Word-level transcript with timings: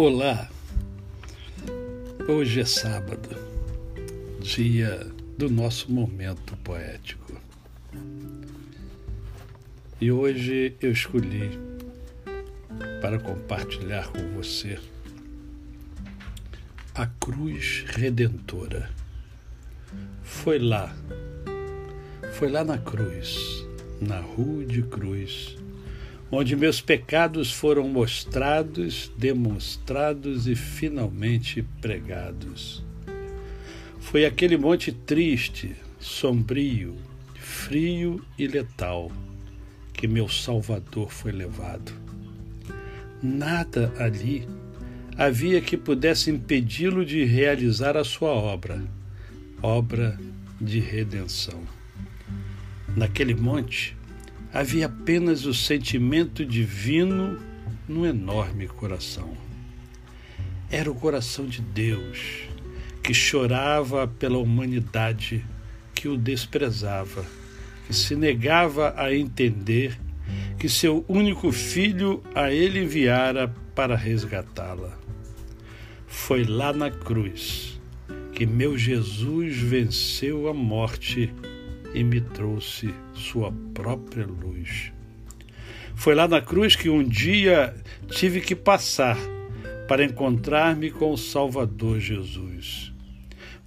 Olá, 0.00 0.48
hoje 2.28 2.60
é 2.60 2.64
sábado, 2.64 3.30
dia 4.40 5.04
do 5.36 5.50
nosso 5.50 5.90
momento 5.90 6.56
poético. 6.58 7.36
E 10.00 10.12
hoje 10.12 10.76
eu 10.80 10.92
escolhi 10.92 11.50
para 13.02 13.18
compartilhar 13.18 14.06
com 14.12 14.22
você 14.36 14.78
a 16.94 17.04
cruz 17.18 17.84
redentora. 17.88 18.88
Foi 20.22 20.60
lá, 20.60 20.94
foi 22.34 22.48
lá 22.48 22.62
na 22.62 22.78
cruz, 22.78 23.66
na 24.00 24.20
rude 24.20 24.80
cruz 24.84 25.58
onde 26.30 26.54
meus 26.54 26.80
pecados 26.80 27.52
foram 27.52 27.88
mostrados, 27.88 29.10
demonstrados 29.16 30.46
e 30.46 30.54
finalmente 30.54 31.62
pregados. 31.80 32.84
Foi 33.98 34.24
aquele 34.24 34.56
monte 34.56 34.92
triste, 34.92 35.74
sombrio, 35.98 36.96
frio 37.34 38.24
e 38.38 38.46
letal 38.46 39.10
que 39.92 40.06
meu 40.06 40.28
Salvador 40.28 41.10
foi 41.10 41.32
levado. 41.32 41.92
Nada 43.22 43.92
ali 43.98 44.46
havia 45.16 45.60
que 45.60 45.76
pudesse 45.76 46.30
impedi-lo 46.30 47.04
de 47.04 47.24
realizar 47.24 47.96
a 47.96 48.04
sua 48.04 48.30
obra, 48.30 48.80
obra 49.60 50.16
de 50.60 50.78
redenção. 50.78 51.60
Naquele 52.96 53.34
monte, 53.34 53.97
havia 54.52 54.86
apenas 54.86 55.44
o 55.44 55.52
sentimento 55.52 56.44
divino 56.44 57.38
no 57.86 58.06
enorme 58.06 58.66
coração. 58.66 59.32
Era 60.70 60.90
o 60.90 60.94
coração 60.94 61.46
de 61.46 61.62
Deus 61.62 62.48
que 63.02 63.14
chorava 63.14 64.06
pela 64.06 64.38
humanidade 64.38 65.44
que 65.94 66.08
o 66.08 66.16
desprezava, 66.16 67.24
que 67.86 67.94
se 67.94 68.14
negava 68.14 68.94
a 68.96 69.14
entender 69.14 69.98
que 70.58 70.68
seu 70.68 71.04
único 71.08 71.50
filho 71.50 72.22
a 72.34 72.52
ele 72.52 72.84
enviara 72.84 73.48
para 73.74 73.96
resgatá-la. 73.96 74.98
Foi 76.06 76.44
lá 76.44 76.72
na 76.72 76.90
cruz 76.90 77.80
que 78.32 78.46
meu 78.46 78.76
Jesus 78.76 79.56
venceu 79.56 80.48
a 80.48 80.54
morte 80.54 81.32
e 81.94 82.04
me 82.04 82.20
trouxe 82.20 82.94
sua 83.14 83.52
própria 83.74 84.26
luz. 84.26 84.92
Foi 85.94 86.14
lá 86.14 86.28
na 86.28 86.40
cruz 86.40 86.76
que 86.76 86.88
um 86.88 87.02
dia 87.02 87.74
tive 88.08 88.40
que 88.40 88.54
passar 88.54 89.18
para 89.88 90.04
encontrar-me 90.04 90.90
com 90.90 91.12
o 91.12 91.18
Salvador 91.18 91.98
Jesus. 91.98 92.92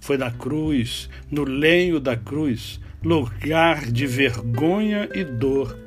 Foi 0.00 0.16
na 0.16 0.30
cruz, 0.30 1.10
no 1.30 1.44
lenho 1.44 2.00
da 2.00 2.16
cruz, 2.16 2.80
lugar 3.02 3.90
de 3.90 4.06
vergonha 4.06 5.08
e 5.14 5.24
dor, 5.24 5.78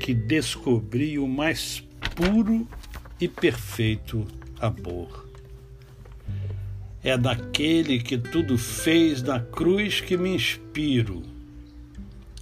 que 0.00 0.12
descobri 0.12 1.18
o 1.18 1.26
mais 1.26 1.82
puro 2.14 2.68
e 3.20 3.26
perfeito 3.26 4.26
amor. 4.60 5.26
É 7.02 7.16
daquele 7.16 8.00
que 8.00 8.18
tudo 8.18 8.58
fez 8.58 9.22
na 9.22 9.40
cruz 9.40 10.00
que 10.00 10.16
me 10.16 10.34
inspiro 10.34 11.35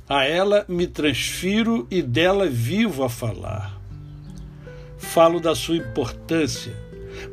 a 0.09 0.25
ela 0.25 0.65
me 0.69 0.87
transfiro 0.87 1.87
e 1.91 2.03
dela 2.03 2.47
vivo 2.47 3.05
a 3.05 3.09
falar. 3.09 3.81
Falo 4.99 5.41
da 5.41 5.55
sua 5.55 5.77
importância, 5.77 6.75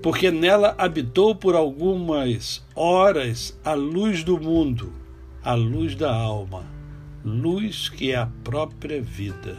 porque 0.02 0.32
nela 0.32 0.76
habitou 0.78 1.36
por 1.36 1.56
algumas 1.56 2.66
horas 2.76 3.58
a 3.64 3.74
luz 3.74 4.24
do 4.24 4.40
mundo, 4.40 4.94
a 5.44 5.54
luz 5.54 5.96
da 5.96 6.14
alma, 6.14 6.66
luz 7.24 7.90
que 7.90 8.12
é 8.12 8.16
a 8.16 8.30
própria 8.44 9.02
vida. 9.02 9.58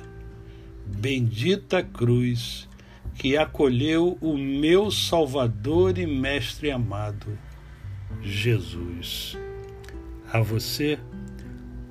Bendita 0.86 1.82
cruz 1.82 2.68
que 3.14 3.36
acolheu 3.36 4.16
o 4.20 4.36
meu 4.36 4.90
Salvador 4.90 5.98
e 5.98 6.06
Mestre 6.06 6.70
amado, 6.70 7.38
Jesus. 8.22 9.36
A 10.32 10.40
você, 10.40 10.98